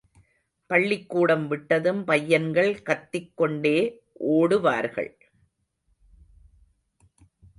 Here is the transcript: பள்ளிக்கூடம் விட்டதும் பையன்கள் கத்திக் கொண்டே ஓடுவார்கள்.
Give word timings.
பள்ளிக்கூடம் 0.65 1.47
விட்டதும் 1.47 2.05
பையன்கள் 2.05 2.81
கத்திக் 2.81 3.31
கொண்டே 3.35 4.03
ஓடுவார்கள். 4.29 5.11